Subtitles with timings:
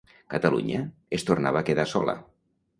[0.33, 0.79] Catalunya
[1.19, 2.19] es tornava a quedar sola.